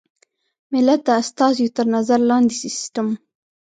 [0.71, 3.07] ملت د استازیو تر نظر لاندې سیسټم.